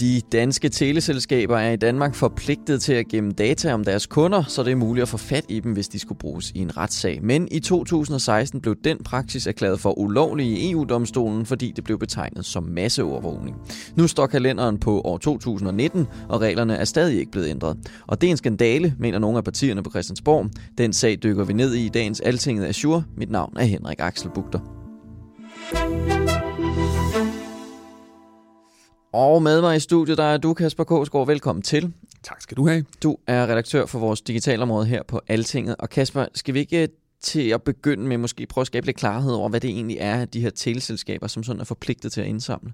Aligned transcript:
De 0.00 0.20
danske 0.32 0.68
teleselskaber 0.68 1.58
er 1.58 1.72
i 1.72 1.76
Danmark 1.76 2.14
forpligtet 2.14 2.82
til 2.82 2.92
at 2.92 3.08
gemme 3.08 3.32
data 3.32 3.72
om 3.74 3.84
deres 3.84 4.06
kunder, 4.06 4.42
så 4.48 4.62
det 4.62 4.72
er 4.72 4.76
muligt 4.76 5.02
at 5.02 5.08
få 5.08 5.16
fat 5.16 5.44
i 5.48 5.60
dem, 5.60 5.72
hvis 5.72 5.88
de 5.88 5.98
skulle 5.98 6.18
bruges 6.18 6.50
i 6.54 6.58
en 6.58 6.76
retssag. 6.76 7.18
Men 7.22 7.48
i 7.50 7.60
2016 7.60 8.60
blev 8.60 8.76
den 8.84 8.98
praksis 9.04 9.46
erklæret 9.46 9.80
for 9.80 9.98
ulovlig 9.98 10.46
i 10.46 10.70
EU-domstolen, 10.70 11.46
fordi 11.46 11.72
det 11.76 11.84
blev 11.84 11.98
betegnet 11.98 12.46
som 12.46 12.62
masseovervågning. 12.62 13.56
Nu 13.96 14.06
står 14.06 14.26
kalenderen 14.26 14.78
på 14.78 15.00
år 15.00 15.18
2019, 15.18 16.06
og 16.28 16.40
reglerne 16.40 16.76
er 16.76 16.84
stadig 16.84 17.18
ikke 17.18 17.30
blevet 17.30 17.48
ændret. 17.48 17.76
Og 18.06 18.20
det 18.20 18.26
er 18.26 18.30
en 18.30 18.36
skandale, 18.36 18.94
mener 18.98 19.18
nogle 19.18 19.38
af 19.38 19.44
partierne 19.44 19.82
på 19.82 19.90
Christiansborg. 19.90 20.50
Den 20.78 20.92
sag 20.92 21.18
dykker 21.22 21.44
vi 21.44 21.52
ned 21.52 21.74
i 21.74 21.86
i 21.86 21.88
dagens 21.88 22.20
Altinget 22.20 22.66
Azure. 22.66 23.04
Mit 23.16 23.30
navn 23.30 23.56
er 23.56 23.64
Henrik 23.64 24.00
Axel 24.00 24.30
Bugter. 24.34 24.60
Og 29.12 29.42
med 29.42 29.60
mig 29.60 29.76
i 29.76 29.80
studiet, 29.80 30.18
der 30.18 30.24
er 30.24 30.36
du, 30.36 30.54
Kasper 30.54 30.84
Kåsgaard. 30.84 31.26
Velkommen 31.26 31.62
til. 31.62 31.92
Tak 32.22 32.42
skal 32.42 32.56
du 32.56 32.68
have. 32.68 32.84
Du 33.02 33.16
er 33.26 33.46
redaktør 33.46 33.86
for 33.86 33.98
vores 33.98 34.20
digitalområde 34.20 34.86
her 34.86 35.02
på 35.02 35.20
Altinget. 35.28 35.76
Og 35.78 35.90
Kasper, 35.90 36.26
skal 36.34 36.54
vi 36.54 36.58
ikke 36.58 36.88
til 37.22 37.48
at 37.48 37.62
begynde 37.62 38.06
med 38.06 38.18
måske 38.18 38.46
prøve 38.46 38.62
at 38.62 38.66
skabe 38.66 38.86
lidt 38.86 38.96
klarhed 38.96 39.32
over, 39.32 39.48
hvad 39.48 39.60
det 39.60 39.70
egentlig 39.70 39.96
er, 40.00 40.24
de 40.24 40.40
her 40.40 40.50
teleselskaber, 40.50 41.26
som 41.26 41.42
sådan 41.42 41.60
er 41.60 41.64
forpligtet 41.64 42.12
til 42.12 42.20
at 42.20 42.26
indsamle? 42.26 42.72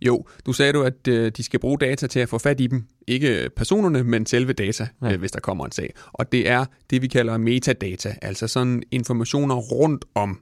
Jo, 0.00 0.24
du 0.46 0.52
sagde 0.52 0.72
du, 0.72 0.82
at 0.82 1.08
øh, 1.08 1.32
de 1.36 1.42
skal 1.42 1.60
bruge 1.60 1.78
data 1.78 2.06
til 2.06 2.20
at 2.20 2.28
få 2.28 2.38
fat 2.38 2.60
i 2.60 2.66
dem. 2.66 2.84
Ikke 3.06 3.50
personerne, 3.56 4.04
men 4.04 4.26
selve 4.26 4.52
data, 4.52 4.88
ja. 5.02 5.12
øh, 5.12 5.18
hvis 5.18 5.32
der 5.32 5.40
kommer 5.40 5.64
en 5.64 5.72
sag. 5.72 5.94
Og 6.12 6.32
det 6.32 6.48
er 6.48 6.64
det, 6.90 7.02
vi 7.02 7.08
kalder 7.08 7.38
metadata, 7.38 8.14
altså 8.22 8.48
sådan 8.48 8.82
informationer 8.90 9.54
rundt 9.54 10.04
om 10.14 10.40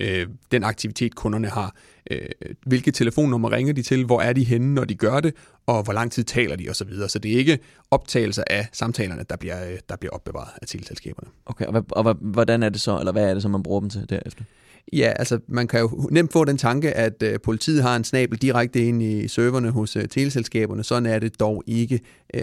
øh, 0.00 0.26
den 0.52 0.64
aktivitet, 0.64 1.14
kunderne 1.14 1.48
har. 1.48 1.74
Øh, 2.10 2.26
hvilke 2.66 2.90
telefonnummer 2.90 3.52
ringer 3.52 3.72
de 3.72 3.82
til, 3.82 4.04
hvor 4.04 4.20
er 4.20 4.32
de 4.32 4.44
henne, 4.44 4.74
når 4.74 4.84
de 4.84 4.94
gør 4.94 5.20
det, 5.20 5.34
og 5.66 5.82
hvor 5.82 5.92
lang 5.92 6.12
tid 6.12 6.24
taler 6.24 6.56
de 6.56 6.68
osv. 6.70 6.94
Så, 6.94 7.08
så 7.08 7.18
det 7.18 7.32
er 7.32 7.36
ikke 7.36 7.58
optagelser 7.90 8.44
af 8.50 8.68
samtalerne, 8.72 9.24
der 9.30 9.36
bliver, 9.36 9.70
øh, 9.70 9.78
der 9.88 9.96
bliver 9.96 10.12
opbevaret 10.12 10.50
af 10.62 10.66
teleselskaberne. 10.66 11.30
Okay, 11.46 11.66
og, 11.66 11.72
hvad, 11.72 11.82
og 11.90 12.14
hvordan 12.20 12.62
er 12.62 12.68
det 12.68 12.80
så, 12.80 12.98
eller 12.98 13.12
hvad 13.12 13.30
er 13.30 13.34
det 13.34 13.42
så, 13.42 13.48
man 13.48 13.62
bruger 13.62 13.80
dem 13.80 13.90
til 13.90 14.10
derefter? 14.10 14.44
Ja, 14.92 15.12
altså 15.16 15.38
man 15.48 15.68
kan 15.68 15.80
jo 15.80 16.08
nemt 16.10 16.32
få 16.32 16.44
den 16.44 16.58
tanke, 16.58 16.92
at 16.92 17.22
øh, 17.22 17.38
politiet 17.40 17.82
har 17.82 17.96
en 17.96 18.04
snabel 18.04 18.38
direkte 18.38 18.86
ind 18.86 19.02
i 19.02 19.28
serverne 19.28 19.70
hos 19.70 19.96
øh, 19.96 20.08
teleselskaberne. 20.08 20.84
Sådan 20.84 21.06
er 21.06 21.18
det 21.18 21.40
dog 21.40 21.62
ikke. 21.66 22.00
Øh, 22.34 22.42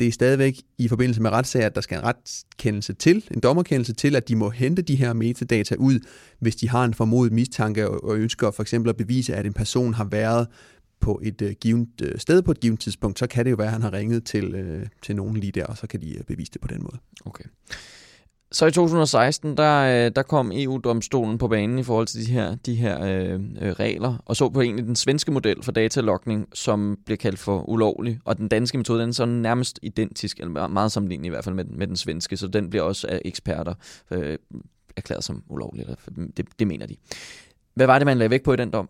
det 0.00 0.08
er 0.08 0.12
stadigvæk 0.12 0.56
i 0.78 0.88
forbindelse 0.88 1.22
med 1.22 1.30
retssager, 1.30 1.66
at 1.66 1.74
der 1.74 1.80
skal 1.80 1.98
en 1.98 2.04
retskendelse 2.04 2.92
til, 2.92 3.24
en 3.34 3.40
dommerkendelse 3.40 3.92
til, 3.92 4.16
at 4.16 4.28
de 4.28 4.36
må 4.36 4.50
hente 4.50 4.82
de 4.82 4.96
her 4.96 5.12
metadata 5.12 5.74
ud, 5.74 6.00
hvis 6.40 6.56
de 6.56 6.68
har 6.68 6.84
en 6.84 6.94
formodet 6.94 7.32
mistanke 7.32 7.88
og, 7.88 8.04
og 8.04 8.18
ønsker 8.18 8.50
for 8.50 8.62
eksempel 8.62 8.88
at 8.88 8.96
bevise, 8.96 9.34
at 9.34 9.46
en 9.46 9.52
person 9.52 9.94
har 9.94 10.04
været 10.04 10.46
på 11.00 11.20
et 11.22 11.42
øh, 11.42 11.54
givet 11.60 11.88
øh, 12.02 12.18
sted 12.18 12.42
på 12.42 12.50
et 12.50 12.60
givet 12.60 12.80
tidspunkt, 12.80 13.18
så 13.18 13.26
kan 13.26 13.44
det 13.44 13.50
jo 13.50 13.56
være, 13.56 13.66
at 13.66 13.72
han 13.72 13.82
har 13.82 13.92
ringet 13.92 14.24
til, 14.24 14.54
øh, 14.54 14.86
til 15.02 15.16
nogen 15.16 15.36
lige 15.36 15.52
der, 15.52 15.64
og 15.64 15.76
så 15.76 15.86
kan 15.86 16.00
de 16.00 16.18
øh, 16.18 16.24
bevise 16.24 16.52
det 16.52 16.60
på 16.60 16.68
den 16.68 16.82
måde. 16.82 16.98
Okay. 17.24 17.44
Så 18.52 18.66
i 18.66 18.70
2016, 18.70 19.56
der, 19.56 20.06
øh, 20.06 20.12
der 20.16 20.22
kom 20.22 20.52
EU-domstolen 20.54 21.38
på 21.38 21.48
banen 21.48 21.78
i 21.78 21.82
forhold 21.82 22.06
til 22.06 22.26
de 22.26 22.32
her, 22.32 22.54
de 22.54 22.74
her 22.74 23.04
øh, 23.04 23.40
øh, 23.60 23.72
regler, 23.72 24.22
og 24.26 24.36
så 24.36 24.48
på 24.48 24.60
egentlig 24.60 24.86
den 24.86 24.96
svenske 24.96 25.32
model 25.32 25.62
for 25.62 25.72
datalogning, 25.72 26.48
som 26.54 26.98
bliver 27.04 27.16
kaldt 27.16 27.38
for 27.38 27.68
ulovlig. 27.68 28.18
Og 28.24 28.38
den 28.38 28.48
danske 28.48 28.78
metode, 28.78 29.00
den 29.00 29.08
er 29.08 29.12
sådan 29.12 29.34
nærmest 29.34 29.78
identisk, 29.82 30.40
eller 30.40 30.66
meget 30.66 30.92
sammenlignende 30.92 31.26
i 31.26 31.30
hvert 31.30 31.44
fald 31.44 31.54
med, 31.54 31.64
med 31.64 31.86
den 31.86 31.96
svenske, 31.96 32.36
så 32.36 32.46
den 32.46 32.70
bliver 32.70 32.82
også 32.82 33.06
af 33.06 33.22
eksperter 33.24 33.74
øh, 34.10 34.38
erklæret 34.96 35.24
som 35.24 35.42
ulovlig. 35.48 35.82
Eller, 35.82 35.96
det, 36.36 36.46
det 36.58 36.66
mener 36.66 36.86
de. 36.86 36.96
Hvad 37.74 37.86
var 37.86 37.98
det, 37.98 38.06
man 38.06 38.18
lagde 38.18 38.30
væk 38.30 38.42
på 38.42 38.52
i 38.52 38.56
den 38.56 38.70
dom? 38.70 38.88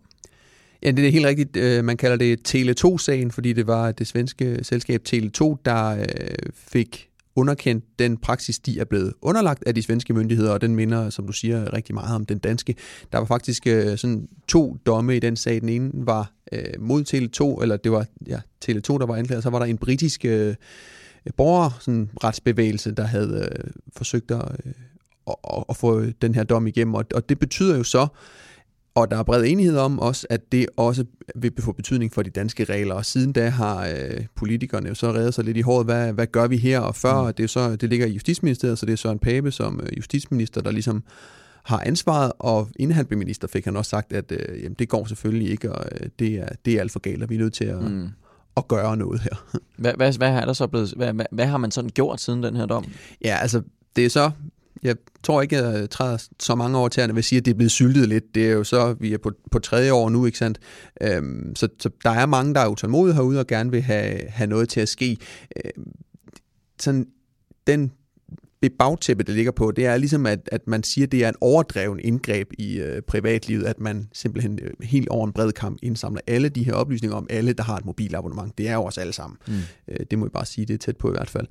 Ja, 0.83 0.91
det 0.91 1.07
er 1.07 1.11
helt 1.11 1.25
rigtigt. 1.25 1.57
Øh, 1.57 1.83
man 1.83 1.97
kalder 1.97 2.17
det 2.17 2.55
Tele2-sagen, 2.55 3.31
fordi 3.31 3.53
det 3.53 3.67
var 3.67 3.91
det 3.91 4.07
svenske 4.07 4.63
selskab 4.63 5.01
Tele2, 5.09 5.55
der 5.65 6.05
fik 6.53 7.08
underkendt 7.39 7.85
den 7.99 8.17
praksis, 8.17 8.59
de 8.59 8.79
er 8.79 8.85
blevet 8.85 9.13
underlagt 9.21 9.63
af 9.67 9.75
de 9.75 9.83
svenske 9.83 10.13
myndigheder, 10.13 10.51
og 10.51 10.61
den 10.61 10.75
minder, 10.75 11.09
som 11.09 11.27
du 11.27 11.33
siger, 11.33 11.73
rigtig 11.73 11.95
meget 11.95 12.15
om 12.15 12.25
den 12.25 12.37
danske. 12.39 12.75
Der 13.11 13.17
var 13.17 13.25
faktisk 13.25 13.67
øh, 13.67 13.97
sådan 13.97 14.27
to 14.47 14.77
domme 14.85 15.15
i 15.15 15.19
den 15.19 15.35
sag. 15.35 15.61
Den 15.61 15.69
ene 15.69 15.91
var 15.93 16.31
øh, 16.51 16.61
mod 16.79 17.01
Tele2, 17.01 17.61
eller 17.61 17.77
det 17.77 17.91
var 17.91 18.05
ja, 18.27 18.39
Tele2, 18.65 18.97
der 18.97 19.05
var 19.05 19.15
anklaget, 19.15 19.43
så 19.43 19.49
var 19.49 19.59
der 19.59 19.65
en 19.65 19.77
britisk 19.77 20.25
øh, 20.25 20.55
borger, 21.37 21.77
sådan 21.79 22.09
retsbevægelse, 22.23 22.91
der 22.91 23.03
havde 23.03 23.49
øh, 23.51 23.71
forsøgt 23.97 24.31
at, 24.31 24.41
øh, 24.65 24.73
at, 25.27 25.63
at 25.69 25.77
få 25.77 26.05
den 26.21 26.35
her 26.35 26.43
dom 26.43 26.67
igennem, 26.67 26.93
og, 26.93 27.05
og 27.15 27.29
det 27.29 27.39
betyder 27.39 27.77
jo 27.77 27.83
så, 27.83 28.07
og 28.99 29.11
der 29.11 29.17
er 29.17 29.23
bred 29.23 29.43
enighed 29.43 29.77
om 29.77 29.99
også, 29.99 30.27
at 30.29 30.51
det 30.51 30.65
også 30.77 31.05
vil 31.35 31.51
få 31.59 31.71
betydning 31.71 32.13
for 32.13 32.21
de 32.21 32.29
danske 32.29 32.63
regler. 32.63 32.95
Og 32.95 33.05
siden 33.05 33.33
da 33.33 33.49
har 33.49 33.87
øh, 33.87 34.25
politikerne 34.35 34.89
jo 34.89 34.95
så 34.95 35.11
reddet 35.11 35.33
sig 35.33 35.43
lidt 35.43 35.57
i 35.57 35.61
håret, 35.61 35.85
hvad, 35.85 36.13
hvad 36.13 36.27
gør 36.27 36.47
vi 36.47 36.57
her? 36.57 36.79
Og 36.79 36.95
før, 36.95 37.27
mm. 37.27 37.33
det, 37.33 37.43
er 37.43 37.47
så, 37.47 37.75
det 37.75 37.89
ligger 37.89 38.05
i 38.05 38.11
Justitsministeriet, 38.11 38.79
så 38.79 38.85
det 38.85 38.93
er 38.93 38.97
Søren 38.97 39.19
Pape 39.19 39.51
som 39.51 39.79
øh, 39.83 39.97
justitsminister, 39.97 40.61
der 40.61 40.71
ligesom 40.71 41.03
har 41.63 41.83
ansvaret, 41.85 42.31
og 42.39 42.69
inden 42.75 42.95
han 42.95 43.05
blev 43.05 43.19
minister, 43.19 43.47
fik 43.47 43.65
han 43.65 43.77
også 43.77 43.89
sagt, 43.89 44.13
at 44.13 44.31
øh, 44.31 44.63
jamen, 44.63 44.75
det 44.79 44.89
går 44.89 45.05
selvfølgelig 45.05 45.51
ikke, 45.51 45.71
og 45.71 45.85
øh, 45.91 46.09
det, 46.19 46.33
er, 46.33 46.47
det 46.65 46.73
er 46.73 46.79
alt 46.79 46.91
for 46.91 46.99
galt, 46.99 47.23
og 47.23 47.29
vi 47.29 47.35
er 47.35 47.39
nødt 47.39 47.53
til 47.53 47.65
at, 47.65 47.91
mm. 47.91 48.09
at 48.57 48.67
gøre 48.67 48.97
noget 48.97 49.21
her. 49.21 49.59
Hvad, 49.77 49.93
hvad, 49.93 50.17
hvad, 50.17 50.29
er 50.29 50.45
der 50.45 50.53
så 50.53 50.67
blevet, 50.67 50.93
hvad, 50.95 51.13
hvad, 51.13 51.25
hvad 51.31 51.45
har 51.45 51.57
man 51.57 51.71
sådan 51.71 51.89
gjort 51.89 52.21
siden 52.21 52.43
den 52.43 52.55
her 52.55 52.65
dom? 52.65 52.85
Ja, 53.23 53.37
altså 53.41 53.61
det 53.95 54.05
er 54.05 54.09
så 54.09 54.31
jeg 54.83 54.95
tror 55.23 55.41
ikke, 55.41 55.57
jeg 55.57 55.89
træder 55.89 56.27
så 56.39 56.55
mange 56.55 56.77
år 56.77 56.87
til, 56.87 57.01
at 57.01 57.15
vil 57.15 57.23
sige, 57.23 57.39
at 57.39 57.45
det 57.45 57.51
er 57.51 57.55
blevet 57.55 57.71
syltet 57.71 58.09
lidt. 58.09 58.35
Det 58.35 58.47
er 58.47 58.51
jo 58.51 58.63
så, 58.63 58.95
vi 58.99 59.13
er 59.13 59.17
på, 59.17 59.31
på 59.51 59.59
tredje 59.59 59.91
år 59.93 60.09
nu, 60.09 60.25
ikke 60.25 60.37
sandt? 60.37 60.59
Øhm, 61.01 61.55
så, 61.55 61.67
så 61.79 61.89
der 62.03 62.09
er 62.09 62.25
mange, 62.25 62.53
der 62.53 62.59
er 62.59 62.67
utålmodige 62.67 63.15
herude 63.15 63.39
og 63.39 63.47
gerne 63.47 63.71
vil 63.71 63.81
have, 63.81 64.19
have 64.29 64.47
noget 64.47 64.69
til 64.69 64.79
at 64.79 64.89
ske. 64.89 65.17
Øhm, 65.65 65.91
sådan, 66.79 67.07
den 67.67 67.91
det 68.63 68.71
bagtæppe, 68.79 69.23
det 69.23 69.35
ligger 69.35 69.51
på, 69.51 69.71
det 69.71 69.85
er 69.85 69.97
ligesom, 69.97 70.25
at, 70.25 70.49
at 70.51 70.67
man 70.67 70.83
siger, 70.83 71.05
at 71.05 71.11
det 71.11 71.23
er 71.23 71.29
en 71.29 71.35
overdreven 71.41 71.99
indgreb 71.99 72.51
i 72.57 72.79
øh, 72.79 73.01
privatlivet, 73.01 73.63
at 73.63 73.79
man 73.79 74.07
simpelthen 74.13 74.59
øh, 74.61 74.71
helt 74.81 75.09
over 75.09 75.27
en 75.27 75.33
bred 75.33 75.51
kamp 75.51 75.79
indsamler 75.83 76.21
alle 76.27 76.49
de 76.49 76.63
her 76.63 76.73
oplysninger 76.73 77.17
om 77.17 77.27
alle, 77.29 77.53
der 77.53 77.63
har 77.63 77.77
et 77.77 77.85
mobilabonnement. 77.85 78.57
Det 78.57 78.67
er 78.67 78.73
jo 78.73 78.83
os 78.83 78.97
alle 78.97 79.13
sammen. 79.13 79.37
Mm. 79.47 79.53
Øh, 79.87 80.05
det 80.11 80.19
må 80.19 80.25
jeg 80.25 80.31
bare 80.31 80.45
sige, 80.45 80.65
det 80.65 80.73
er 80.73 80.77
tæt 80.77 80.97
på 80.97 81.07
i 81.07 81.11
hvert 81.11 81.29
fald. 81.29 81.47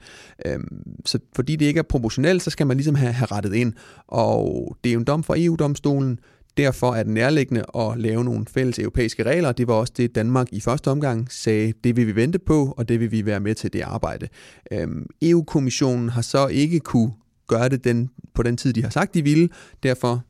Øhm, 0.46 0.82
så 1.04 1.18
fordi 1.34 1.56
det 1.56 1.66
ikke 1.66 1.78
er 1.78 1.82
proportionelt, 1.82 2.42
så 2.42 2.50
skal 2.50 2.66
man 2.66 2.76
ligesom 2.76 2.94
have, 2.94 3.12
have 3.12 3.26
rettet 3.26 3.54
ind. 3.54 3.72
Og 4.08 4.76
det 4.84 4.90
er 4.90 4.94
jo 4.94 4.98
en 4.98 5.04
dom 5.04 5.22
fra 5.22 5.34
EU-domstolen, 5.38 6.18
Derfor 6.58 6.94
er 6.94 7.02
det 7.02 7.12
nærliggende 7.12 7.64
at 7.76 7.98
lave 7.98 8.24
nogle 8.24 8.46
fælles 8.46 8.78
europæiske 8.78 9.22
regler. 9.22 9.52
Det 9.52 9.68
var 9.68 9.74
også 9.74 9.92
det, 9.96 10.14
Danmark 10.14 10.48
i 10.52 10.60
første 10.60 10.90
omgang 10.90 11.32
sagde, 11.32 11.72
det 11.84 11.96
vil 11.96 12.06
vi 12.06 12.16
vente 12.16 12.38
på, 12.38 12.74
og 12.76 12.88
det 12.88 13.00
vil 13.00 13.10
vi 13.10 13.26
være 13.26 13.40
med 13.40 13.54
til 13.54 13.72
det 13.72 13.80
arbejde. 13.80 14.28
Øhm, 14.72 15.06
EU-kommissionen 15.22 16.08
har 16.08 16.22
så 16.22 16.46
ikke 16.46 16.80
kunne 16.80 17.12
gøre 17.46 17.68
det 17.68 17.84
den, 17.84 18.10
på 18.34 18.42
den 18.42 18.56
tid, 18.56 18.72
de 18.72 18.82
har 18.82 18.90
sagt, 18.90 19.14
de 19.14 19.22
ville. 19.22 19.48
Derfor 19.82 20.22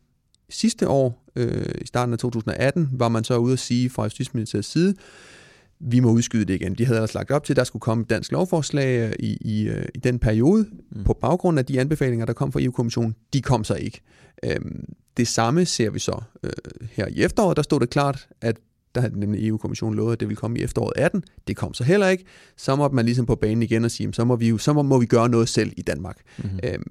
sidste 0.50 0.88
år, 0.88 1.24
øh, 1.36 1.64
i 1.80 1.86
starten 1.86 2.12
af 2.12 2.18
2018, 2.18 2.88
var 2.92 3.08
man 3.08 3.24
så 3.24 3.36
ude 3.36 3.52
at 3.52 3.58
sige 3.58 3.90
fra 3.90 4.04
Justitsministeriets 4.04 4.72
side, 4.72 4.94
vi 5.80 6.00
må 6.00 6.10
udskyde 6.10 6.44
det 6.44 6.54
igen. 6.54 6.74
De 6.74 6.86
havde 6.86 6.96
ellers 6.96 7.14
lagt 7.14 7.30
op 7.30 7.44
til, 7.44 7.52
at 7.52 7.56
der 7.56 7.64
skulle 7.64 7.80
komme 7.80 8.02
et 8.02 8.10
dansk 8.10 8.32
lovforslag 8.32 9.08
øh, 9.08 9.12
i, 9.18 9.38
i, 9.40 9.68
øh, 9.68 9.84
i 9.94 9.98
den 9.98 10.18
periode, 10.18 10.66
mm. 10.92 11.04
på 11.04 11.12
baggrund 11.12 11.58
af 11.58 11.66
de 11.66 11.80
anbefalinger, 11.80 12.26
der 12.26 12.32
kom 12.32 12.52
fra 12.52 12.62
EU-kommissionen. 12.62 13.14
De 13.32 13.42
kom 13.42 13.64
så 13.64 13.74
ikke. 13.74 14.00
Øhm, 14.44 14.84
det 15.16 15.28
samme 15.28 15.64
ser 15.64 15.90
vi 15.90 15.98
så 15.98 16.22
øh, 16.42 16.50
her 16.90 17.06
i 17.06 17.22
efteråret. 17.22 17.56
Der 17.56 17.62
stod 17.62 17.80
det 17.80 17.90
klart, 17.90 18.28
at 18.40 18.56
der 18.94 19.00
havde 19.00 19.20
nemlig 19.20 19.48
EU-kommissionen 19.48 19.96
lovet, 19.96 20.12
at 20.12 20.20
det 20.20 20.28
ville 20.28 20.36
komme 20.36 20.58
i 20.58 20.62
efteråret 20.62 20.92
18. 20.96 21.24
Det 21.48 21.56
kom 21.56 21.74
så 21.74 21.84
heller 21.84 22.08
ikke. 22.08 22.24
Så 22.56 22.76
må 22.76 22.88
man 22.88 23.04
ligesom 23.04 23.26
på 23.26 23.34
banen 23.34 23.62
igen 23.62 23.84
og 23.84 23.90
sige, 23.90 24.14
så 24.14 24.24
må 24.24 24.36
vi, 24.36 24.48
jo, 24.48 24.58
så 24.58 24.72
må 24.72 24.98
vi 24.98 25.06
gøre 25.06 25.28
noget 25.28 25.48
selv 25.48 25.72
i 25.76 25.82
Danmark. 25.82 26.16
Mm-hmm. 26.38 26.60
Øhm, 26.64 26.82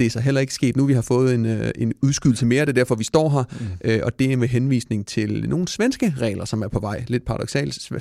det 0.00 0.06
er 0.06 0.10
så 0.10 0.20
heller 0.20 0.40
ikke 0.40 0.54
sket 0.54 0.76
nu. 0.76 0.86
Vi 0.86 0.92
har 0.92 1.02
fået 1.02 1.34
en, 1.34 1.46
øh, 1.46 1.70
en 1.74 1.92
udskydelse 2.02 2.46
mere, 2.46 2.60
det 2.60 2.68
er 2.68 2.72
derfor, 2.72 2.94
vi 2.94 3.04
står 3.04 3.28
her. 3.28 3.44
Mm. 3.60 3.66
Øh, 3.84 4.00
og 4.04 4.18
det 4.18 4.32
er 4.32 4.36
med 4.36 4.48
henvisning 4.48 5.06
til 5.06 5.48
nogle 5.48 5.68
svenske 5.68 6.14
regler, 6.18 6.44
som 6.44 6.62
er 6.62 6.68
på 6.68 6.80
vej. 6.80 7.04
Lidt 7.08 7.24
paradoxalt. 7.24 7.92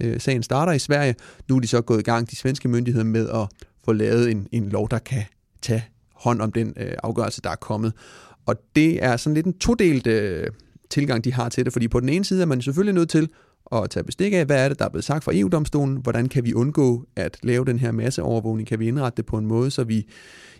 Øh, 0.00 0.20
sagen 0.20 0.42
starter 0.42 0.72
i 0.72 0.78
Sverige. 0.78 1.14
Nu 1.48 1.56
er 1.56 1.60
de 1.60 1.66
så 1.66 1.80
gået 1.80 2.00
i 2.00 2.02
gang, 2.02 2.30
de 2.30 2.36
svenske 2.36 2.68
myndigheder, 2.68 3.04
med 3.04 3.28
at 3.28 3.48
få 3.84 3.92
lavet 3.92 4.30
en, 4.30 4.48
en 4.52 4.68
lov, 4.68 4.88
der 4.90 4.98
kan 4.98 5.22
tage 5.62 5.84
hånd 6.14 6.40
om 6.40 6.52
den 6.52 6.72
øh, 6.76 6.92
afgørelse, 7.02 7.40
der 7.40 7.50
er 7.50 7.56
kommet. 7.56 7.92
Og 8.46 8.56
det 8.76 9.04
er 9.04 9.16
sådan 9.16 9.34
lidt 9.34 9.46
en 9.46 9.58
todelt 9.58 10.06
øh, 10.06 10.46
tilgang, 10.90 11.24
de 11.24 11.32
har 11.32 11.48
til 11.48 11.64
det, 11.64 11.72
fordi 11.72 11.88
på 11.88 12.00
den 12.00 12.08
ene 12.08 12.24
side 12.24 12.42
er 12.42 12.46
man 12.46 12.62
selvfølgelig 12.62 12.94
nødt 12.94 13.10
til 13.10 13.28
at 13.72 13.90
tage 13.90 14.04
bestik 14.04 14.32
af, 14.32 14.46
hvad 14.46 14.64
er 14.64 14.68
det, 14.68 14.78
der 14.78 14.84
er 14.84 14.88
blevet 14.88 15.04
sagt 15.04 15.24
fra 15.24 15.32
EU-domstolen, 15.34 15.96
hvordan 15.96 16.28
kan 16.28 16.44
vi 16.44 16.54
undgå 16.54 17.04
at 17.16 17.38
lave 17.42 17.64
den 17.64 17.78
her 17.78 17.92
masseovervågning, 17.92 18.68
kan 18.68 18.78
vi 18.78 18.88
indrette 18.88 19.16
det 19.16 19.26
på 19.26 19.38
en 19.38 19.46
måde, 19.46 19.70
så 19.70 19.84
vi, 19.84 20.06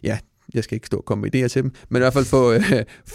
ja, 0.03 0.19
jeg 0.55 0.65
skal 0.65 0.77
ikke 0.77 0.87
stå 0.87 0.97
og 0.97 1.05
komme 1.05 1.23
med 1.23 1.35
idéer 1.35 1.49
til 1.49 1.63
dem, 1.63 1.73
men 1.89 2.01
i 2.01 2.03
hvert 2.03 2.13
fald 2.13 2.25
få, 2.25 2.53
øh, 2.53 2.63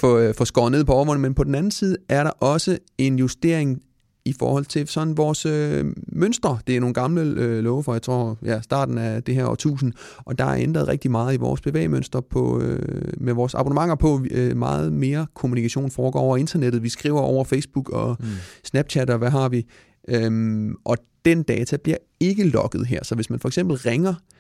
få, 0.02 0.20
øh, 0.20 0.34
få 0.36 0.46
skåret 0.46 0.72
ned 0.72 0.84
på 0.86 0.94
overvågning, 0.94 1.22
men 1.22 1.34
på 1.34 1.44
den 1.44 1.56
anden 1.56 1.72
side 1.72 1.98
er 2.10 2.24
der 2.24 2.31
også 2.31 2.78
en 2.98 3.20
justering 3.20 3.81
i 4.26 4.34
forhold 4.40 4.66
til 4.66 4.88
sådan 4.88 5.18
vores 5.18 5.46
øh, 5.46 5.86
mønstre. 6.08 6.60
Det 6.68 6.76
er 6.76 6.80
nogle 6.80 6.94
gamle 6.94 7.22
øh, 7.22 7.64
love 7.64 7.84
for, 7.84 7.94
jeg 7.94 8.02
tror, 8.02 8.38
ja, 8.46 8.62
starten 8.62 8.98
af 8.98 9.24
det 9.24 9.36
her 9.36 9.46
årtusind, 9.46 9.94
og 10.18 10.38
der 10.38 10.46
er 10.46 10.56
ændret 10.56 10.88
rigtig 10.88 11.12
meget 11.12 11.34
i 11.34 11.38
vores 11.38 11.62
bevægemønster 11.62 12.22
på, 12.22 12.62
øh, 12.62 13.14
med 13.18 13.34
vores 13.34 13.54
abonnementer 13.54 13.96
på. 13.96 14.26
Øh, 14.31 14.58
meget 14.58 14.94
mere 14.94 15.28
kommunikation 15.34 15.92
foregår 15.92 16.20
over 16.20 16.38
internettet. 16.38 16.84
Vi 16.84 16.90
skriver 16.90 17.20
over 17.20 17.44
Facebook 17.44 17.90
og 17.90 18.18
mm. 18.20 18.26
Snapchat 18.64 19.10
og 19.10 19.18
hvad 19.18 19.30
har 19.30 19.50
vi. 19.50 19.66
Øhm, 20.10 20.76
og 20.86 20.98
den 21.26 21.44
data 21.44 21.78
bliver 21.78 21.98
ikke 22.20 22.44
logget 22.44 22.88
her. 22.88 23.04
Så 23.04 23.16
hvis 23.16 23.30
man 23.30 23.40
for 23.40 23.48
eksempel 23.48 23.78
ringer 23.78 24.14
øh, 24.14 24.38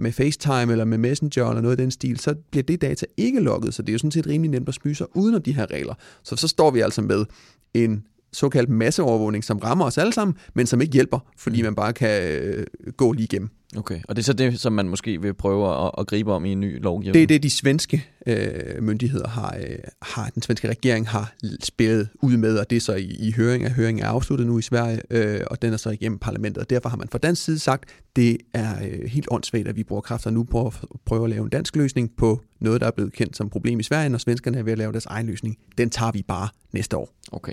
med 0.00 0.12
FaceTime 0.12 0.72
eller 0.72 0.84
med 0.84 0.98
Messenger 0.98 1.48
eller 1.48 1.62
noget 1.62 1.72
af 1.72 1.76
den 1.76 1.90
stil, 1.90 2.18
så 2.18 2.34
bliver 2.50 2.62
det 2.62 2.82
data 2.82 3.06
ikke 3.16 3.40
logget, 3.40 3.74
så 3.74 3.82
det 3.82 3.88
er 3.88 3.92
jo 3.92 3.98
sådan 3.98 4.10
set 4.10 4.26
rimelig 4.26 4.50
nemt 4.50 4.68
at 4.68 4.74
smyge 4.74 4.94
sig 4.94 5.06
uden 5.16 5.34
om 5.34 5.42
de 5.42 5.52
her 5.52 5.70
regler. 5.70 5.94
Så 6.22 6.36
så 6.36 6.48
står 6.48 6.70
vi 6.70 6.80
altså 6.80 7.02
med 7.02 7.24
en 7.74 8.06
såkaldt 8.32 8.70
masseovervågning, 8.70 9.44
som 9.44 9.58
rammer 9.58 9.84
os 9.84 9.98
alle 9.98 10.12
sammen, 10.12 10.36
men 10.54 10.66
som 10.66 10.80
ikke 10.80 10.92
hjælper, 10.92 11.18
fordi 11.36 11.62
mm. 11.62 11.64
man 11.64 11.74
bare 11.74 11.92
kan 11.92 12.22
øh, 12.22 12.66
gå 12.96 13.12
lige 13.12 13.24
igennem. 13.24 13.50
Okay, 13.76 14.00
og 14.08 14.16
det 14.16 14.22
er 14.22 14.24
så 14.24 14.32
det, 14.32 14.60
som 14.60 14.72
man 14.72 14.88
måske 14.88 15.22
vil 15.22 15.34
prøve 15.34 15.86
at, 15.86 15.90
at 15.98 16.06
gribe 16.06 16.32
om 16.32 16.44
i 16.44 16.52
en 16.52 16.60
ny 16.60 16.82
lovgivning? 16.82 17.14
Det 17.14 17.22
er 17.22 17.26
det, 17.26 17.42
de 17.42 17.50
svenske 17.50 18.04
øh, 18.26 18.82
myndigheder 18.82 19.28
har, 19.28 19.56
øh, 19.60 19.78
har, 20.02 20.30
den 20.34 20.42
svenske 20.42 20.68
regering 20.68 21.08
har 21.08 21.34
spillet 21.62 22.08
ud 22.22 22.36
med, 22.36 22.58
og 22.58 22.70
det 22.70 22.76
er 22.76 22.80
så 22.80 22.94
i, 22.94 23.16
i 23.18 23.32
høring, 23.32 23.64
at 23.64 23.72
høringen 23.72 24.04
er 24.04 24.08
afsluttet 24.08 24.46
nu 24.46 24.58
i 24.58 24.62
Sverige, 24.62 25.00
øh, 25.10 25.40
og 25.50 25.62
den 25.62 25.72
er 25.72 25.76
så 25.76 25.90
igennem 25.90 26.18
parlamentet, 26.18 26.62
og 26.62 26.70
derfor 26.70 26.88
har 26.88 26.96
man 26.96 27.08
fra 27.08 27.18
dansk 27.18 27.44
side 27.44 27.58
sagt, 27.58 27.84
det 28.16 28.36
er 28.54 28.74
øh, 28.84 29.10
helt 29.10 29.28
åndssvagt, 29.30 29.68
at 29.68 29.76
vi 29.76 29.84
bruger 29.84 30.02
kræfter 30.02 30.30
nu 30.30 30.44
på 30.44 30.66
at 30.66 30.74
prøve 31.04 31.24
at 31.24 31.30
lave 31.30 31.44
en 31.44 31.50
dansk 31.50 31.76
løsning 31.76 32.10
på 32.16 32.40
noget, 32.60 32.80
der 32.80 32.86
er 32.86 32.90
blevet 32.90 33.12
kendt 33.12 33.36
som 33.36 33.50
problem 33.50 33.80
i 33.80 33.82
Sverige, 33.82 34.08
når 34.08 34.18
svenskerne 34.18 34.58
er 34.58 34.62
ved 34.62 34.72
at 34.72 34.78
lave 34.78 34.92
deres 34.92 35.06
egen 35.06 35.26
løsning. 35.26 35.56
Den 35.78 35.90
tager 35.90 36.12
vi 36.12 36.22
bare 36.28 36.48
næste 36.72 36.96
år. 36.96 37.08
Okay. 37.32 37.52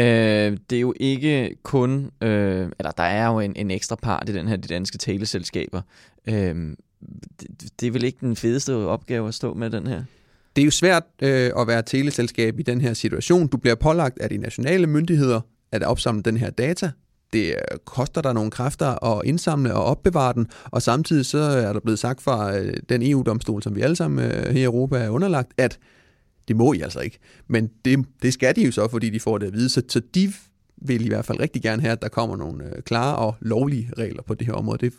Øh, 0.00 0.56
det 0.70 0.76
er 0.76 0.80
jo 0.80 0.94
ikke 1.00 1.56
kun, 1.62 2.10
øh, 2.20 2.68
eller 2.78 2.90
der 2.90 3.02
er 3.02 3.26
jo 3.26 3.40
en, 3.40 3.52
en 3.56 3.70
ekstra 3.70 3.96
part 3.96 4.28
i 4.28 4.32
den 4.32 4.48
her, 4.48 4.56
de 4.56 4.68
danske 4.68 4.98
teleselskaber. 4.98 5.82
Øh, 6.28 6.76
det, 7.40 7.80
det 7.80 7.86
er 7.86 7.90
vel 7.90 8.04
ikke 8.04 8.18
den 8.20 8.36
fedeste 8.36 8.76
opgave 8.76 9.28
at 9.28 9.34
stå 9.34 9.54
med 9.54 9.70
den 9.70 9.86
her? 9.86 10.02
Det 10.56 10.62
er 10.62 10.64
jo 10.64 10.70
svært 10.70 11.02
øh, 11.22 11.50
at 11.58 11.66
være 11.66 11.82
teleselskab 11.82 12.58
i 12.58 12.62
den 12.62 12.80
her 12.80 12.94
situation. 12.94 13.46
Du 13.46 13.56
bliver 13.56 13.74
pålagt 13.74 14.18
af 14.18 14.28
de 14.28 14.36
nationale 14.36 14.86
myndigheder 14.86 15.40
at 15.72 15.82
opsamle 15.82 16.22
den 16.22 16.36
her 16.36 16.50
data. 16.50 16.90
Det 17.32 17.46
øh, 17.46 17.78
koster 17.84 18.22
dig 18.22 18.34
nogle 18.34 18.50
kræfter 18.50 19.04
at 19.04 19.22
indsamle 19.24 19.74
og 19.74 19.84
opbevare 19.84 20.32
den, 20.32 20.46
og 20.64 20.82
samtidig 20.82 21.26
så 21.26 21.38
er 21.38 21.72
der 21.72 21.80
blevet 21.80 21.98
sagt 21.98 22.22
fra 22.22 22.58
øh, 22.58 22.74
den 22.88 23.02
EU-domstol, 23.02 23.62
som 23.62 23.76
vi 23.76 23.80
alle 23.80 23.96
sammen 23.96 24.24
øh, 24.24 24.46
her 24.46 24.60
i 24.60 24.64
Europa 24.64 24.98
er 24.98 25.08
underlagt, 25.08 25.52
at 25.58 25.78
det 26.50 26.56
må 26.56 26.72
I 26.72 26.80
altså 26.80 27.00
ikke. 27.00 27.18
Men 27.48 27.70
det, 27.84 28.06
det 28.22 28.32
skal 28.32 28.56
de 28.56 28.64
jo 28.64 28.72
så, 28.72 28.88
fordi 28.88 29.10
de 29.10 29.20
får 29.20 29.38
det 29.38 29.46
at 29.46 29.52
vide. 29.52 29.68
Så, 29.68 29.82
så 29.88 30.00
de 30.14 30.32
vil 30.76 31.04
i 31.04 31.08
hvert 31.08 31.24
fald 31.24 31.40
rigtig 31.40 31.62
gerne 31.62 31.82
have, 31.82 31.92
at 31.92 32.02
der 32.02 32.08
kommer 32.08 32.36
nogle 32.36 32.64
øh, 32.64 32.82
klare 32.82 33.16
og 33.16 33.36
lovlige 33.40 33.90
regler 33.98 34.22
på 34.22 34.34
det 34.34 34.46
her 34.46 34.54
område. 34.54 34.78
Det 34.78 34.92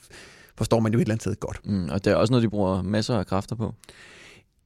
forstår 0.57 0.80
man 0.80 0.94
jo 0.94 1.00
et 1.00 1.01
eller 1.01 1.13
andet 1.13 1.24
sted 1.24 1.36
godt. 1.36 1.59
Mm, 1.65 1.89
og 1.89 2.06
det 2.06 2.12
er 2.12 2.15
også 2.15 2.31
noget, 2.31 2.44
de 2.44 2.50
bruger 2.50 2.81
masser 2.81 3.15
af 3.15 3.27
kræfter 3.27 3.56
på. 3.56 3.74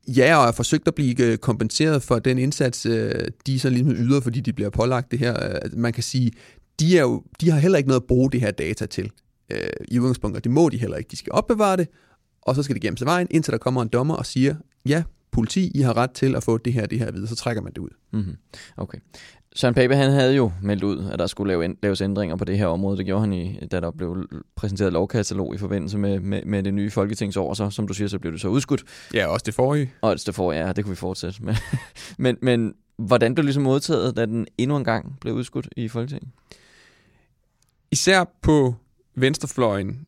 Ja, 0.08 0.38
og 0.38 0.44
har 0.44 0.52
forsøgt 0.52 0.88
at 0.88 0.96
blive 0.96 1.24
øh, 1.24 1.38
kompenseret 1.38 2.04
for 2.04 2.20
den 2.20 2.38
indsats, 2.38 2.86
øh, 2.86 3.12
de 3.48 3.60
så 3.60 3.70
ligesom 3.70 3.92
yder, 3.92 4.22
fordi 4.22 4.40
de 4.40 4.54
bliver 4.54 4.70
pålagt 4.70 5.12
det 5.12 5.20
her. 5.20 5.60
Man 5.74 5.94
kan 5.94 6.04
sige, 6.04 6.32
de, 6.80 6.98
er 6.98 7.02
jo, 7.02 7.24
de 7.42 7.52
har 7.52 7.60
heller 7.60 7.78
ikke 7.78 7.88
noget 7.88 8.02
at 8.02 8.08
bruge 8.08 8.32
det 8.32 8.42
her 8.42 8.52
data 8.52 8.86
til 8.86 9.12
i 9.88 10.00
udgangspunktet. 10.00 10.44
Det 10.44 10.52
må 10.52 10.70
de 10.70 10.78
heller 10.78 10.98
ikke. 10.98 11.08
De 11.12 11.18
skal 11.18 11.32
opbevare 11.32 11.78
det, 11.78 11.88
og 12.42 12.56
så 12.56 12.64
skal 12.64 12.74
det 12.74 12.82
gemmes 12.82 13.02
af 13.02 13.06
vejen, 13.06 13.28
indtil 13.32 13.52
der 13.52 13.58
kommer 13.58 13.82
en 13.82 13.88
dommer 13.88 14.16
og 14.16 14.26
siger, 14.26 14.56
ja, 14.86 15.04
politi, 15.36 15.72
I 15.76 15.82
har 15.82 15.98
ret 15.98 16.12
til 16.12 16.36
at 16.36 16.44
få 16.44 16.58
det 16.58 16.74
her 16.74 16.86
det 16.86 17.00
her 17.00 17.12
videre, 17.12 17.28
så 17.28 17.36
trækker 17.36 17.62
man 17.62 17.72
det 17.72 17.78
ud. 17.78 17.90
Mm-hmm. 18.12 18.36
Okay. 18.78 18.98
Søren 19.56 19.74
Pape, 19.74 19.96
han 19.96 20.12
havde 20.12 20.36
jo 20.36 20.52
meldt 20.62 20.84
ud, 20.84 21.10
at 21.12 21.20
der 21.20 21.28
skulle 21.28 21.48
lave, 21.48 21.76
laves 21.84 22.02
ændringer 22.02 22.36
på 22.36 22.46
det 22.46 22.58
her 22.58 22.68
område. 22.68 22.98
Det 22.98 23.06
gjorde 23.06 23.22
han, 23.22 23.34
i, 23.34 23.60
da 23.72 23.80
der 23.80 23.92
blev 23.92 24.28
præsenteret 24.56 24.94
lovkatalog 24.94 25.56
i 25.56 25.58
forbindelse 25.58 25.98
med, 25.98 26.20
med, 26.20 26.46
med 26.46 26.64
det 26.64 26.74
nye 26.74 26.92
folketingsår. 26.92 27.54
Så, 27.54 27.70
som 27.70 27.88
du 27.88 27.94
siger, 27.94 28.08
så 28.08 28.20
blev 28.20 28.32
det 28.32 28.42
så 28.42 28.48
udskudt. 28.48 28.84
Ja, 29.14 29.28
også 29.28 29.44
det 29.46 29.54
forrige. 29.54 29.92
Og 30.02 30.10
også 30.10 30.24
det 30.28 30.36
forrige, 30.36 30.66
ja, 30.66 30.72
det 30.72 30.84
kunne 30.84 30.92
vi 30.92 30.96
fortsætte 30.96 31.44
med. 31.44 31.56
men, 32.18 32.38
men 32.42 32.74
hvordan 32.98 33.36
blev 33.36 33.44
det 33.44 33.46
ligesom 33.46 33.64
modtaget, 33.64 34.18
da 34.18 34.26
den 34.26 34.48
endnu 34.58 34.78
en 34.78 34.84
gang 34.84 35.18
blev 35.22 35.34
udskudt 35.34 35.68
i 35.78 35.88
Folketinget? 35.88 36.30
Især 37.92 38.24
på 38.42 38.76
venstrefløjen, 39.16 40.06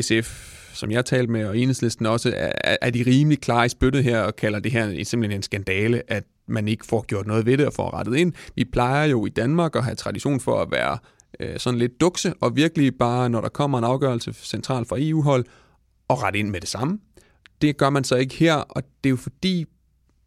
SF, 0.00 0.69
som 0.74 0.90
jeg 0.90 1.04
talte 1.04 1.32
med, 1.32 1.44
og 1.44 1.58
enhedslisten 1.58 2.06
også, 2.06 2.32
er, 2.36 2.76
er 2.80 2.90
de 2.90 3.04
rimelig 3.06 3.40
klare 3.40 3.66
i 3.66 3.68
spyttet 3.68 4.04
her 4.04 4.20
og 4.20 4.36
kalder 4.36 4.58
det 4.58 4.72
her 4.72 5.04
simpelthen 5.04 5.38
en 5.38 5.42
skandale, 5.42 6.02
at 6.08 6.24
man 6.46 6.68
ikke 6.68 6.86
får 6.86 7.04
gjort 7.06 7.26
noget 7.26 7.46
ved 7.46 7.58
det 7.58 7.66
og 7.66 7.72
får 7.72 7.94
rettet 7.94 8.16
ind. 8.16 8.32
Vi 8.54 8.64
plejer 8.64 9.04
jo 9.04 9.26
i 9.26 9.28
Danmark 9.28 9.76
at 9.76 9.84
have 9.84 9.94
tradition 9.94 10.40
for 10.40 10.62
at 10.62 10.70
være 10.70 10.98
øh, 11.40 11.58
sådan 11.58 11.78
lidt 11.78 12.00
dukse, 12.00 12.34
og 12.40 12.56
virkelig 12.56 12.94
bare, 12.98 13.30
når 13.30 13.40
der 13.40 13.48
kommer 13.48 13.78
en 13.78 13.84
afgørelse 13.84 14.32
centralt 14.32 14.88
fra 14.88 14.96
EU-hold, 14.98 15.44
og 16.08 16.22
rette 16.22 16.38
ind 16.38 16.50
med 16.50 16.60
det 16.60 16.68
samme. 16.68 16.98
Det 17.60 17.76
gør 17.76 17.90
man 17.90 18.04
så 18.04 18.16
ikke 18.16 18.34
her, 18.34 18.54
og 18.54 18.82
det 19.04 19.08
er 19.08 19.10
jo 19.10 19.16
fordi, 19.16 19.64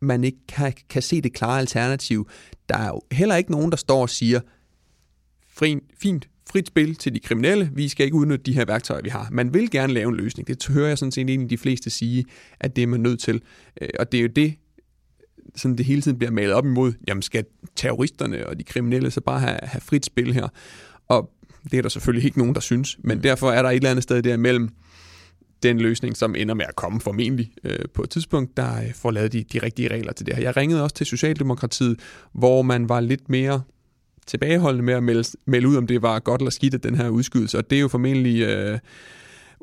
man 0.02 0.24
ikke 0.24 0.48
kan, 0.48 0.74
kan 0.90 1.02
se 1.02 1.22
det 1.22 1.34
klare 1.34 1.60
alternativ. 1.60 2.30
Der 2.70 2.78
er 2.78 2.88
jo 2.88 3.02
heller 3.12 3.36
ikke 3.36 3.52
nogen, 3.52 3.72
der 3.72 3.78
står 3.78 4.02
og 4.02 4.10
siger, 4.10 4.40
fint, 5.98 6.30
frit 6.54 6.68
spil 6.68 6.96
til 6.96 7.16
de 7.16 7.20
kriminelle. 7.20 7.70
Vi 7.76 7.88
skal 7.88 8.06
ikke 8.06 8.16
udnytte 8.16 8.44
de 8.44 8.54
her 8.54 8.66
værktøjer, 8.66 9.02
vi 9.02 9.10
har. 9.10 9.28
Man 9.32 9.54
vil 9.54 9.72
gerne 9.72 9.94
lave 9.94 10.10
en 10.10 10.16
løsning. 10.16 10.48
Det 10.48 10.68
hører 10.70 10.88
jeg 10.88 10.98
sådan 10.98 11.12
set 11.12 11.30
egentlig 11.30 11.50
de 11.50 11.58
fleste 11.58 11.90
sige, 11.90 12.26
at 12.60 12.76
det 12.76 12.82
er 12.82 12.88
man 12.88 13.00
nødt 13.00 13.20
til. 13.20 13.42
Øh, 13.82 13.90
og 14.00 14.12
det 14.12 14.18
er 14.18 14.22
jo 14.22 14.28
det, 14.28 14.56
sådan 15.56 15.78
det 15.78 15.86
hele 15.86 16.02
tiden 16.02 16.18
bliver 16.18 16.32
malet 16.32 16.54
op 16.54 16.66
imod. 16.66 16.94
Jamen 17.08 17.22
skal 17.22 17.46
terroristerne 17.76 18.48
og 18.48 18.60
de 18.60 18.64
kriminelle 18.64 19.12
så 19.12 19.22
bare 19.22 19.40
have, 19.40 19.60
have 19.64 19.82
frit 19.82 20.06
spil 20.06 20.34
her? 20.34 20.48
Og 21.08 21.32
det 21.72 21.78
er 21.78 21.82
der 21.82 21.90
selvfølgelig 21.90 22.26
ikke 22.26 22.38
nogen, 22.38 22.56
der 22.56 22.62
synes. 22.62 22.98
Men 23.04 23.18
mm. 23.18 23.22
derfor 23.22 23.52
er 23.52 23.62
der 23.62 23.70
et 23.70 23.76
eller 23.76 23.90
andet 23.90 24.04
sted 24.04 24.22
der 24.22 24.38
mellem 24.38 24.70
den 25.64 25.80
løsning, 25.80 26.18
som 26.18 26.36
ender 26.36 26.54
med 26.54 26.66
at 26.70 26.76
komme 26.76 27.02
formentlig 27.02 27.52
øh, 27.64 27.80
på 27.94 28.04
et 28.04 28.10
tidspunkt, 28.10 28.58
der 28.58 28.78
øh, 28.84 28.94
får 28.94 29.12
lavet 29.12 29.34
de, 29.34 29.44
de 29.54 29.60
rigtige 29.60 29.88
regler 29.88 30.14
til 30.14 30.26
det 30.26 30.36
her. 30.36 30.44
Jeg 30.44 30.58
ringede 30.58 30.84
også 30.84 30.96
til 30.96 31.06
Socialdemokratiet, 31.06 32.00
hvor 32.34 32.62
man 32.62 32.90
var 32.90 33.00
lidt 33.00 33.30
mere 33.30 33.62
tilbageholdende 34.28 34.86
med 34.86 34.94
at 34.94 35.04
melde, 35.04 35.24
melde 35.46 35.68
ud, 35.68 35.76
om 35.76 35.88
det 35.88 36.02
var 36.02 36.20
godt 36.20 36.42
eller 36.42 36.52
skidt, 36.52 36.74
at 36.74 36.84
den 36.84 36.96
her 36.96 37.10
udskydelse. 37.10 37.58
Og 37.58 37.70
det 37.70 37.76
er 37.76 37.82
jo 37.82 37.88
formentlig 37.88 38.42
øh, 38.42 38.80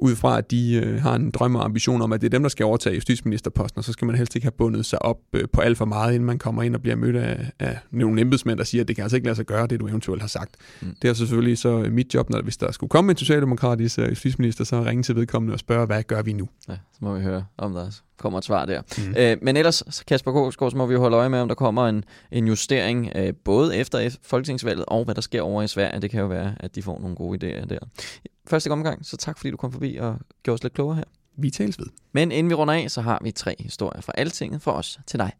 ud 0.00 0.16
fra, 0.16 0.38
at 0.38 0.50
de 0.50 0.74
øh, 0.84 1.02
har 1.02 1.14
en 1.14 1.30
drøm 1.30 1.54
og 1.54 1.64
ambition 1.64 2.02
om, 2.02 2.12
at 2.12 2.20
det 2.20 2.26
er 2.26 2.30
dem, 2.30 2.42
der 2.42 2.48
skal 2.48 2.66
overtage 2.66 2.94
justitsministerposten, 2.94 3.78
og 3.78 3.84
så 3.84 3.92
skal 3.92 4.06
man 4.06 4.16
helst 4.16 4.36
ikke 4.36 4.44
have 4.44 4.52
bundet 4.52 4.86
sig 4.86 5.02
op 5.02 5.18
øh, 5.32 5.44
på 5.52 5.60
alt 5.60 5.78
for 5.78 5.84
meget, 5.84 6.14
inden 6.14 6.26
man 6.26 6.38
kommer 6.38 6.62
ind 6.62 6.74
og 6.74 6.82
bliver 6.82 6.96
mødt 6.96 7.16
af, 7.16 7.50
af 7.58 7.78
nogle 7.90 8.20
embedsmænd, 8.20 8.58
der 8.58 8.64
siger, 8.64 8.82
at 8.82 8.88
det 8.88 8.96
kan 8.96 9.02
altså 9.02 9.16
ikke 9.16 9.26
lade 9.26 9.36
sig 9.36 9.46
gøre, 9.46 9.66
det 9.66 9.80
du 9.80 9.88
eventuelt 9.88 10.22
har 10.22 10.28
sagt. 10.28 10.56
Mm. 10.80 10.96
Det 11.02 11.10
er 11.10 11.14
selvfølgelig 11.14 11.58
så 11.58 11.88
mit 11.90 12.14
job, 12.14 12.30
når 12.30 12.42
hvis 12.42 12.56
der 12.56 12.72
skulle 12.72 12.90
komme 12.90 13.10
en 13.10 13.16
socialdemokratisk 13.16 13.98
øh, 13.98 14.08
justitsminister, 14.08 14.64
så 14.64 14.84
ringe 14.84 15.02
til 15.02 15.16
vedkommende 15.16 15.54
og 15.54 15.58
spørge, 15.58 15.86
hvad 15.86 16.02
gør 16.02 16.22
vi 16.22 16.32
nu? 16.32 16.48
Ja, 16.68 16.74
så 16.92 16.98
må 17.00 17.14
vi 17.14 17.22
høre, 17.22 17.44
om 17.58 17.74
der 17.74 17.90
kommer 18.18 18.38
et 18.38 18.44
svar 18.44 18.64
der. 18.66 18.82
Mm. 18.98 19.14
Øh, 19.18 19.36
men 19.42 19.56
ellers, 19.56 20.04
Kasper 20.06 20.32
Gårdsgaard, 20.32 20.70
så 20.70 20.76
må 20.76 20.86
vi 20.86 20.94
holde 20.94 21.16
øje 21.16 21.28
med, 21.28 21.38
om 21.38 21.48
der 21.48 21.54
kommer 21.54 21.88
en, 21.88 22.04
en 22.32 22.46
justering, 22.46 23.12
øh, 23.16 23.32
både 23.44 23.76
efter 23.76 24.16
folketingsvalget 24.22 24.84
og 24.88 25.04
hvad 25.04 25.14
der 25.14 25.20
sker 25.20 25.42
over 25.42 25.62
i 25.62 25.68
Sverige. 25.68 26.00
Det 26.00 26.10
kan 26.10 26.20
jo 26.20 26.26
være, 26.26 26.54
at 26.60 26.74
de 26.74 26.82
får 26.82 26.98
nogle 27.00 27.16
gode 27.16 27.46
idéer 27.46 27.66
der 27.66 27.78
første 28.50 28.70
omgang, 28.70 29.06
så 29.06 29.16
tak 29.16 29.38
fordi 29.38 29.50
du 29.50 29.56
kom 29.56 29.72
forbi 29.72 29.96
og 29.96 30.18
gjorde 30.42 30.54
os 30.54 30.62
lidt 30.62 30.74
klogere 30.74 30.96
her. 30.96 31.04
Vi 31.36 31.50
tales 31.50 31.78
ved. 31.78 31.86
Men 32.12 32.32
inden 32.32 32.50
vi 32.50 32.54
runder 32.54 32.74
af, 32.74 32.90
så 32.90 33.00
har 33.00 33.20
vi 33.22 33.30
tre 33.30 33.56
historier 33.58 34.00
fra 34.00 34.12
Altinget 34.16 34.62
for 34.62 34.72
os 34.72 35.00
til 35.06 35.18
dig. 35.18 35.32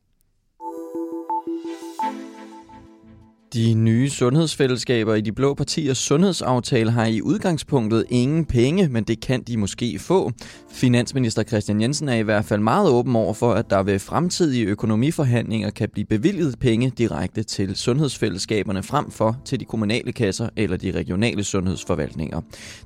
De 3.54 3.74
nye 3.74 4.10
sundhedsfællesskaber 4.10 5.14
i 5.14 5.20
de 5.20 5.32
blå 5.32 5.54
partiers 5.54 5.98
sundhedsaftale 5.98 6.90
har 6.90 7.06
i 7.06 7.22
udgangspunktet 7.22 8.04
ingen 8.10 8.44
penge, 8.44 8.88
men 8.88 9.04
det 9.04 9.20
kan 9.20 9.42
de 9.42 9.56
måske 9.56 9.98
få. 9.98 10.32
Finansminister 10.72 11.42
Christian 11.42 11.80
Jensen 11.80 12.08
er 12.08 12.14
i 12.14 12.22
hvert 12.22 12.44
fald 12.44 12.60
meget 12.60 12.90
åben 12.90 13.16
over 13.16 13.34
for, 13.34 13.52
at 13.52 13.70
der 13.70 13.82
ved 13.82 13.98
fremtidige 13.98 14.66
økonomiforhandlinger 14.66 15.70
kan 15.70 15.88
blive 15.92 16.04
bevilget 16.04 16.58
penge 16.58 16.92
direkte 16.98 17.42
til 17.42 17.76
sundhedsfællesskaberne 17.76 18.82
frem 18.82 19.10
for 19.10 19.36
til 19.44 19.60
de 19.60 19.64
kommunale 19.64 20.12
kasser 20.12 20.48
eller 20.56 20.76
de 20.76 20.90
regionale 20.90 21.44
sundhedsforvaltninger. 21.44 22.40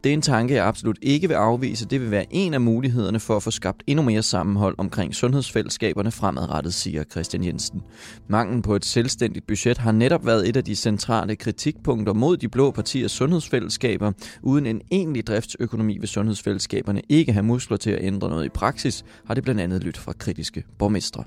Det 0.05 0.11
er 0.11 0.15
en 0.15 0.23
tanke, 0.23 0.55
jeg 0.55 0.67
absolut 0.67 0.99
ikke 1.03 1.29
vil 1.29 1.35
afvise. 1.35 1.87
Det 1.87 2.01
vil 2.01 2.11
være 2.11 2.27
en 2.31 2.55
af 2.55 2.61
mulighederne 2.61 3.21
for 3.21 3.37
at 3.37 3.43
få 3.43 3.51
skabt 3.51 3.83
endnu 3.87 4.05
mere 4.05 4.23
sammenhold 4.23 4.75
omkring 4.79 5.15
sundhedsfællesskaberne 5.15 6.11
fremadrettet, 6.11 6.75
siger 6.75 7.05
Christian 7.05 7.45
Jensen. 7.45 7.83
Manglen 8.29 8.63
på 8.63 8.77
et 8.77 8.85
selvstændigt 8.85 9.47
budget 9.47 9.79
har 9.79 9.93
netop 9.93 10.27
været 10.27 10.54
et 10.55 10.59
af 10.59 10.65
de 10.65 10.77
centrale 10.77 11.37
kritikpunkter 11.37 12.13
mod 12.13 12.37
de 12.37 12.49
blå 12.49 12.71
partiers 12.71 13.13
sundhedsfællesskaber. 13.13 14.13
Uden 14.43 14.67
en 14.67 14.81
egentlig 14.91 15.27
driftsøkonomi 15.27 15.99
vil 15.99 16.09
sundhedsfællesskaberne 16.09 17.03
ikke 17.09 17.33
have 17.33 17.43
muskler 17.43 17.77
til 17.77 17.91
at 17.91 18.05
ændre 18.05 18.29
noget 18.29 18.45
i 18.45 18.49
praksis, 18.49 19.05
har 19.27 19.35
det 19.35 19.45
blandt 19.45 19.61
andet 19.61 19.85
lyttet 19.85 20.03
fra 20.03 20.13
kritiske 20.13 20.65
borgmestre. 20.79 21.25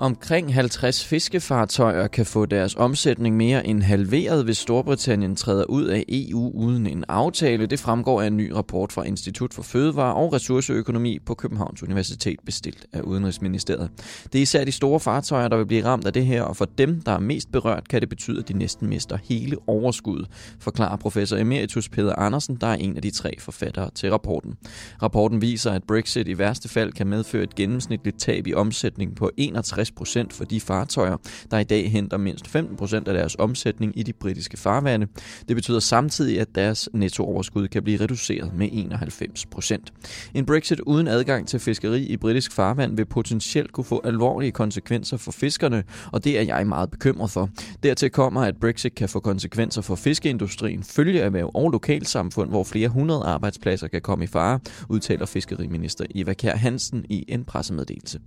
Omkring 0.00 0.54
50 0.54 1.04
fiskefartøjer 1.04 2.06
kan 2.06 2.26
få 2.26 2.46
deres 2.46 2.74
omsætning 2.74 3.36
mere 3.36 3.66
end 3.66 3.82
halveret, 3.82 4.44
hvis 4.44 4.58
Storbritannien 4.58 5.36
træder 5.36 5.64
ud 5.64 5.84
af 5.84 6.04
EU 6.08 6.50
uden 6.54 6.86
en 6.86 7.04
aftale. 7.08 7.66
Det 7.66 7.80
fremgår 7.80 8.22
af 8.22 8.26
en 8.26 8.36
ny 8.36 8.50
rapport 8.50 8.92
fra 8.92 9.02
Institut 9.02 9.54
for 9.54 9.62
Fødevare 9.62 10.14
og 10.14 10.32
Ressourceøkonomi 10.32 11.18
på 11.18 11.34
Københavns 11.34 11.82
Universitet, 11.82 12.38
bestilt 12.46 12.86
af 12.92 13.00
Udenrigsministeriet. 13.00 13.90
Det 14.32 14.38
er 14.38 14.42
især 14.42 14.64
de 14.64 14.72
store 14.72 15.00
fartøjer, 15.00 15.48
der 15.48 15.56
vil 15.56 15.66
blive 15.66 15.84
ramt 15.84 16.06
af 16.06 16.12
det 16.12 16.26
her, 16.26 16.42
og 16.42 16.56
for 16.56 16.64
dem, 16.64 17.00
der 17.00 17.12
er 17.12 17.20
mest 17.20 17.52
berørt, 17.52 17.88
kan 17.88 18.00
det 18.00 18.08
betyde, 18.08 18.38
at 18.38 18.48
de 18.48 18.58
næsten 18.58 18.88
mister 18.88 19.18
hele 19.24 19.56
overskuddet, 19.66 20.28
forklarer 20.60 20.96
professor 20.96 21.36
Emeritus 21.36 21.88
Peter 21.88 22.14
Andersen, 22.18 22.56
der 22.60 22.66
er 22.66 22.74
en 22.74 22.96
af 22.96 23.02
de 23.02 23.10
tre 23.10 23.34
forfattere 23.38 23.90
til 23.94 24.10
rapporten. 24.10 24.54
Rapporten 25.02 25.42
viser, 25.42 25.70
at 25.70 25.82
Brexit 25.84 26.28
i 26.28 26.38
værste 26.38 26.68
fald 26.68 26.92
kan 26.92 27.06
medføre 27.06 27.42
et 27.42 27.54
gennemsnitligt 27.54 28.18
tab 28.18 28.46
i 28.46 28.54
omsætning 28.54 29.16
på 29.16 29.30
61 29.36 29.87
50 29.98 30.34
for 30.34 30.44
de 30.44 30.60
fartøjer, 30.60 31.16
der 31.50 31.58
i 31.58 31.64
dag 31.64 31.90
henter 31.90 32.16
mindst 32.16 32.46
15% 32.46 32.94
af 32.94 33.04
deres 33.04 33.36
omsætning 33.38 33.98
i 33.98 34.02
de 34.02 34.12
britiske 34.12 34.56
farvande. 34.56 35.06
Det 35.48 35.56
betyder 35.56 35.80
samtidig, 35.80 36.40
at 36.40 36.54
deres 36.54 36.88
nettooverskud 36.92 37.68
kan 37.68 37.82
blive 37.82 38.00
reduceret 38.00 38.54
med 38.54 38.68
91% 38.68 39.78
En 40.34 40.46
Brexit 40.46 40.80
uden 40.80 41.08
adgang 41.08 41.48
til 41.48 41.60
fiskeri 41.60 42.02
i 42.02 42.16
britisk 42.16 42.52
farvand 42.52 42.96
vil 42.96 43.04
potentielt 43.04 43.72
kunne 43.72 43.84
få 43.84 44.00
alvorlige 44.04 44.52
konsekvenser 44.52 45.16
for 45.16 45.32
fiskerne, 45.32 45.84
og 46.12 46.24
det 46.24 46.38
er 46.38 46.42
jeg 46.42 46.66
meget 46.66 46.90
bekymret 46.90 47.30
for. 47.30 47.50
Dertil 47.82 48.10
kommer, 48.10 48.40
at 48.40 48.56
Brexit 48.60 48.94
kan 48.94 49.08
få 49.08 49.20
konsekvenser 49.20 49.82
for 49.82 49.94
fiskeindustrien, 49.94 50.82
følgeerhverv 50.82 51.50
og 51.54 51.70
lokalsamfund, 51.70 52.50
hvor 52.50 52.64
flere 52.64 52.88
hundrede 52.88 53.24
arbejdspladser 53.24 53.88
kan 53.88 54.02
komme 54.02 54.24
i 54.24 54.28
fare, 54.28 54.60
udtaler 54.88 55.26
fiskeriminister 55.26 56.04
Eva 56.14 56.32
Kær 56.32 56.56
Hansen 56.56 57.04
i 57.08 57.24
en 57.28 57.44
pressemeddelelse. 57.44 58.18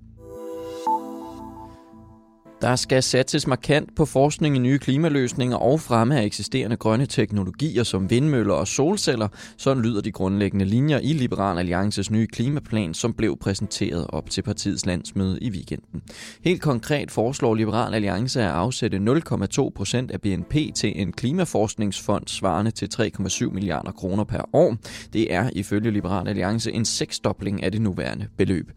Der 2.62 2.76
skal 2.76 3.04
satses 3.04 3.48
markant 3.48 3.96
på 3.96 4.06
forskning 4.06 4.56
i 4.56 4.60
nye 4.60 4.80
klimaløsninger 4.80 5.58
og 5.58 5.80
fremme 5.80 6.20
af 6.20 6.26
eksisterende 6.26 6.78
grønne 6.78 7.06
teknologier 7.06 7.84
som 7.84 8.10
vindmøller 8.10 8.54
og 8.54 8.68
solceller. 8.68 9.28
Sådan 9.58 9.84
lyder 9.84 10.02
de 10.02 10.12
grundlæggende 10.12 10.66
linjer 10.66 11.00
i 11.00 11.14
Liberal 11.14 11.60
Alliances 11.60 12.12
nye 12.12 12.28
klimaplan, 12.28 12.94
som 12.94 13.14
blev 13.14 13.38
præsenteret 13.38 14.06
op 14.10 14.30
til 14.30 14.42
partiets 14.42 14.86
landsmøde 14.86 15.40
i 15.42 15.50
weekenden. 15.50 16.02
Helt 16.44 16.62
konkret 16.62 17.12
foreslår 17.12 17.56
Liberal 17.56 17.94
Alliance 17.94 18.42
at 18.42 18.50
afsætte 18.50 18.98
0,2 18.98 19.70
procent 19.76 20.12
af 20.12 20.22
BNP 20.22 20.56
til 20.76 21.02
en 21.02 21.12
klimaforskningsfond 21.12 22.28
svarende 22.28 22.72
til 22.72 22.90
3,7 22.94 23.54
milliarder 23.54 23.92
kroner 23.92 24.24
per 24.24 24.42
år. 24.54 24.76
Det 25.14 25.34
er 25.34 25.50
ifølge 25.54 25.92
Liberal 25.92 26.28
Alliance 26.28 26.72
en 26.72 26.86
seksdobling 26.86 27.64
af 27.64 27.72
det 27.72 27.82
nuværende 27.82 28.28
beløb. 28.38 28.72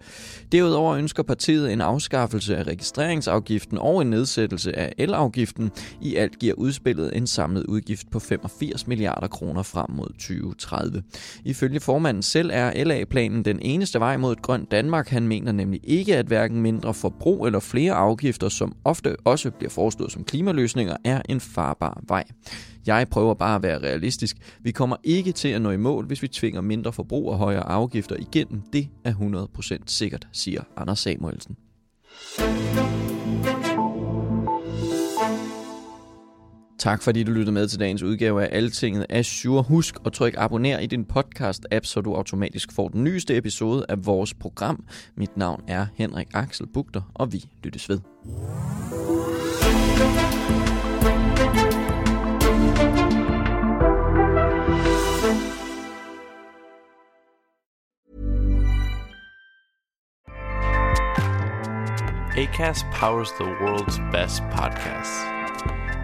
Derudover 0.53 0.95
ønsker 0.95 1.23
partiet 1.23 1.73
en 1.73 1.81
afskaffelse 1.81 2.57
af 2.57 2.63
registreringsafgiften 2.63 3.74
afgiften 3.79 3.95
og 3.95 4.03
en 4.03 4.11
nedsættelse 4.11 4.77
af 4.79 4.93
elafgiften. 4.99 5.71
I 6.01 6.17
alt 6.17 6.39
giver 6.39 6.55
udspillet 6.55 7.17
en 7.17 7.27
samlet 7.27 7.67
udgift 7.67 8.11
på 8.11 8.19
85 8.19 8.87
milliarder 8.87 9.29
kroner 9.29 9.63
frem 9.63 9.91
mod 9.91 10.09
2030. 10.09 11.03
Ifølge 11.45 11.81
formanden 11.81 12.23
selv 12.23 12.51
er 12.53 12.85
LA-planen 12.85 13.45
den 13.45 13.59
eneste 13.63 14.01
vej 14.01 14.17
mod 14.17 14.33
et 14.33 14.43
grønt 14.43 14.71
Danmark. 14.71 15.09
Han 15.09 15.29
mener 15.29 15.53
nemlig 15.53 15.81
ikke, 15.85 16.17
at 16.17 16.27
hverken 16.27 16.63
mindre 16.63 16.95
forbrug 16.95 17.47
eller 17.47 17.61
flere 17.61 17.93
afgifter, 17.93 18.49
som 18.49 18.77
ofte 18.85 19.17
også 19.25 19.51
bliver 19.51 19.71
foreslået 19.71 20.13
som 20.13 20.25
klimaløsninger, 20.25 20.97
er 21.05 21.23
en 21.29 21.41
farbar 21.41 22.03
vej. 22.09 22.25
Jeg 22.87 23.09
prøver 23.09 23.35
bare 23.35 23.57
at 23.57 23.63
være 23.63 23.79
realistisk. 23.79 24.37
Vi 24.63 24.71
kommer 24.71 24.97
ikke 25.05 25.33
til 25.33 25.49
at 25.49 25.63
nå 25.63 25.71
i 25.71 25.77
mål, 25.77 26.07
hvis 26.07 26.23
vi 26.23 26.29
tvinger 26.29 26.61
mindre 26.61 26.93
forbrug 26.93 27.31
og 27.31 27.39
højere 27.39 27.69
afgifter 27.69 28.17
igennem. 28.17 28.63
Det 28.73 28.89
er 29.05 29.13
100% 29.13 29.79
sikkert, 29.87 30.27
siger 30.33 30.63
Anders 30.77 30.99
Samuelsen. 30.99 31.57
Tak 36.79 37.03
fordi 37.03 37.23
du 37.23 37.33
lyttede 37.33 37.53
med 37.53 37.69
til 37.69 37.81
dagens 37.81 38.03
udgave 38.03 38.45
af 38.45 38.57
Altinget 38.57 39.07
Azure. 39.11 39.63
Husk 39.63 39.97
at 40.07 40.13
trykke 40.13 40.39
abonner 40.39 40.79
i 40.79 40.87
din 40.87 41.07
podcast-app, 41.13 41.85
så 41.85 42.01
du 42.01 42.15
automatisk 42.15 42.73
får 42.73 42.89
den 42.89 43.05
nyeste 43.05 43.37
episode 43.37 43.87
af 43.89 44.07
vores 44.07 44.35
program. 44.35 44.85
Mit 45.17 45.37
navn 45.37 45.63
er 45.69 45.87
Henrik 45.95 46.29
Axel 46.35 46.67
Bugter, 46.67 47.03
og 47.15 47.33
vi 47.33 47.45
lyttes 47.65 47.89
ved. 47.89 48.01
ACAST 62.37 62.85
powers 62.93 63.31
the 63.39 63.45
world's 63.45 63.99
best 64.13 64.43
podcasts. 64.53 65.84